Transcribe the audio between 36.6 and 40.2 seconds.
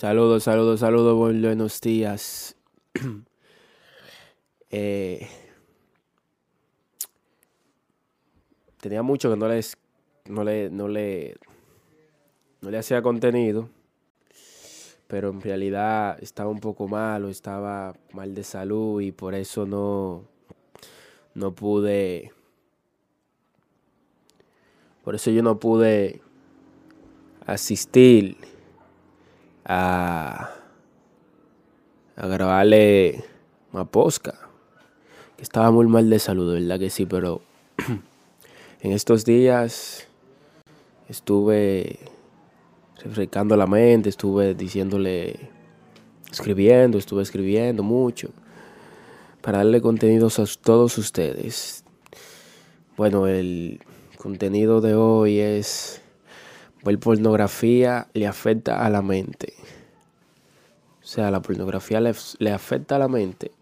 que sí? Pero en estos días